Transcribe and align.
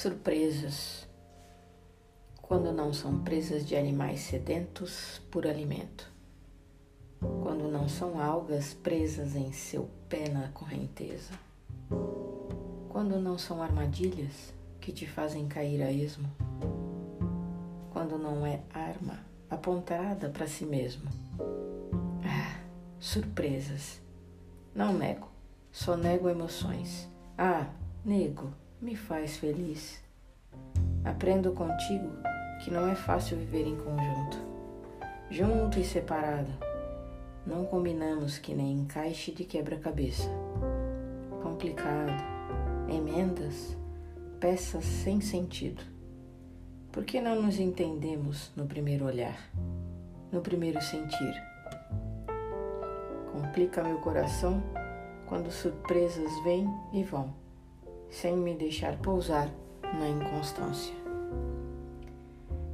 Surpresas. 0.00 1.06
Quando 2.40 2.72
não 2.72 2.90
são 2.90 3.22
presas 3.22 3.66
de 3.68 3.76
animais 3.76 4.20
sedentos 4.20 5.20
por 5.30 5.46
alimento. 5.46 6.10
Quando 7.42 7.68
não 7.70 7.86
são 7.86 8.18
algas 8.18 8.72
presas 8.72 9.36
em 9.36 9.52
seu 9.52 9.90
pé 10.08 10.30
na 10.30 10.48
correnteza. 10.52 11.34
Quando 12.88 13.20
não 13.20 13.36
são 13.36 13.62
armadilhas 13.62 14.54
que 14.80 14.90
te 14.90 15.06
fazem 15.06 15.46
cair 15.46 15.82
a 15.82 15.92
esmo. 15.92 16.30
Quando 17.90 18.16
não 18.16 18.46
é 18.46 18.62
arma 18.72 19.18
apontada 19.50 20.30
para 20.30 20.46
si 20.46 20.64
mesmo. 20.64 21.10
Ah, 22.24 22.58
surpresas. 22.98 24.00
Não 24.74 24.94
nego, 24.94 25.28
só 25.70 25.94
nego 25.94 26.30
emoções. 26.30 27.06
Ah, 27.36 27.68
nego 28.02 28.50
me 28.80 28.96
faz 28.96 29.36
feliz. 29.36 30.02
Aprendo 31.04 31.52
contigo 31.52 32.10
que 32.64 32.70
não 32.70 32.88
é 32.88 32.94
fácil 32.94 33.36
viver 33.36 33.66
em 33.66 33.76
conjunto, 33.76 34.38
junto 35.30 35.78
e 35.78 35.84
separado. 35.84 36.50
Não 37.46 37.64
combinamos 37.66 38.38
que 38.38 38.54
nem 38.54 38.72
encaixe 38.72 39.32
de 39.32 39.44
quebra-cabeça. 39.44 40.28
Complicado, 41.42 42.22
emendas, 42.88 43.76
peças 44.38 44.84
sem 44.84 45.20
sentido. 45.20 45.82
Por 46.90 47.04
que 47.04 47.20
não 47.20 47.40
nos 47.40 47.58
entendemos 47.58 48.50
no 48.56 48.66
primeiro 48.66 49.04
olhar, 49.04 49.38
no 50.32 50.40
primeiro 50.40 50.80
sentir? 50.80 51.34
Complica 53.32 53.82
meu 53.82 53.98
coração 53.98 54.62
quando 55.26 55.50
surpresas 55.50 56.30
vêm 56.44 56.66
e 56.92 57.04
vão 57.04 57.39
sem 58.10 58.36
me 58.36 58.54
deixar 58.54 58.98
pousar 58.98 59.48
na 59.82 60.08
inconstância. 60.08 60.94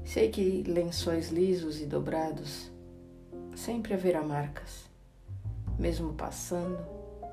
Sei 0.05 0.31
que 0.31 0.63
lençóis 0.63 1.31
lisos 1.31 1.81
e 1.81 1.87
dobrados 1.87 2.71
sempre 3.55 3.95
haverá 3.95 4.23
marcas, 4.23 4.89
mesmo 5.79 6.13
passando, 6.15 6.79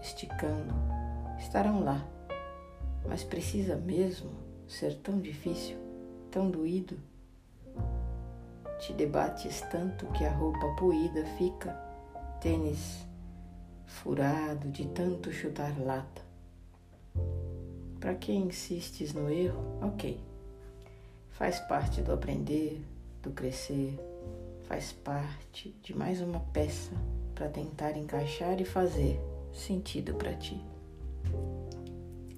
esticando, 0.02 0.74
estarão 1.38 1.84
lá. 1.84 2.04
Mas 3.08 3.24
precisa 3.24 3.76
mesmo 3.76 4.32
ser 4.68 4.96
tão 4.96 5.20
difícil, 5.20 5.78
tão 6.32 6.50
doído? 6.50 6.98
Te 8.80 8.92
debates 8.94 9.62
tanto 9.72 10.08
que 10.08 10.26
a 10.26 10.32
roupa 10.32 10.76
poída 10.76 11.24
fica, 11.38 11.72
tênis 12.42 13.06
furado 13.86 14.70
de 14.70 14.88
tanto 14.88 15.32
chutar 15.32 15.80
lata. 15.80 16.23
Para 18.04 18.16
quem 18.16 18.48
insistes 18.48 19.14
no 19.14 19.30
erro, 19.30 19.64
ok. 19.82 20.20
Faz 21.30 21.62
parte 21.62 22.02
do 22.02 22.12
aprender, 22.12 22.86
do 23.22 23.32
crescer, 23.32 23.98
faz 24.68 24.92
parte 24.92 25.74
de 25.82 25.96
mais 25.96 26.20
uma 26.20 26.42
peça 26.42 26.92
para 27.34 27.48
tentar 27.48 27.96
encaixar 27.96 28.60
e 28.60 28.66
fazer 28.66 29.18
sentido 29.54 30.16
para 30.16 30.36
ti. 30.36 30.62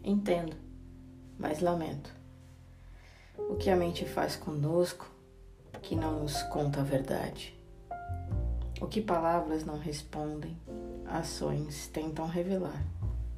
Entendo, 0.04 0.56
mas 1.40 1.62
lamento. 1.62 2.14
O 3.36 3.56
que 3.56 3.72
a 3.72 3.76
mente 3.76 4.06
faz 4.06 4.36
conosco 4.36 5.10
que 5.82 5.96
não 5.96 6.22
nos 6.22 6.44
conta 6.44 6.82
a 6.82 6.84
verdade. 6.84 7.60
O 8.80 8.86
que 8.86 9.02
palavras 9.02 9.66
não 9.66 9.80
respondem, 9.80 10.56
ações 11.08 11.88
tentam 11.88 12.28
revelar. 12.28 12.86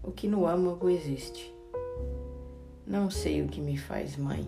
O 0.03 0.11
que 0.11 0.27
no 0.27 0.45
âmago 0.45 0.89
existe. 0.89 1.55
Não 2.87 3.09
sei 3.09 3.41
o 3.41 3.49
que 3.49 3.59
me 3.59 3.77
faz 3.77 4.15
mãe. 4.15 4.47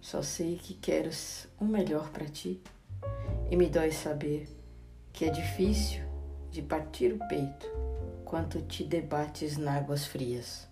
Só 0.00 0.22
sei 0.22 0.54
que 0.54 0.74
quero 0.74 1.10
o 1.58 1.64
melhor 1.64 2.08
para 2.10 2.26
ti. 2.26 2.62
E 3.50 3.56
me 3.56 3.68
dói 3.68 3.90
saber 3.90 4.48
que 5.12 5.24
é 5.24 5.28
difícil 5.28 6.04
de 6.52 6.62
partir 6.62 7.12
o 7.12 7.18
peito 7.26 7.66
quanto 8.24 8.62
te 8.62 8.84
debates 8.84 9.56
nas 9.56 9.78
águas 9.78 10.06
frias. 10.06 10.68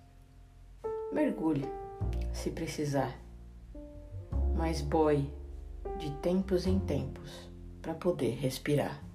Mergulhe, 1.13 1.69
se 2.33 2.53
precisar, 2.53 3.19
mas 4.57 4.81
boie 4.81 5.29
de 5.99 6.09
tempos 6.19 6.69
em 6.69 6.79
tempos 6.79 7.51
para 7.83 7.95
poder 7.95 8.37
respirar. 8.37 9.08